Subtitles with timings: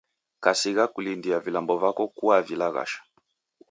[0.43, 2.99] Kasigha kulindia vilambo vako kuavilaghasha.